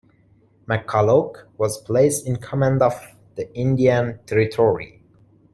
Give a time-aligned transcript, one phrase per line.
[0.65, 2.99] McCulloch was placed in command of
[3.35, 5.03] the Indian Territory.